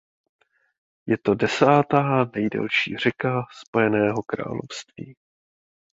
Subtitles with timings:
[1.07, 5.15] Je to desátá nejdelší řeka Spojeného království.